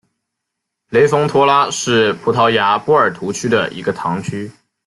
[0.89, 4.51] 雷丰托拉是葡萄牙波尔图区的一个堂区。